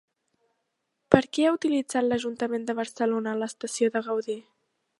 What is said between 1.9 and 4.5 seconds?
l'Ajuntament de Barcelona l'estació Gaudí?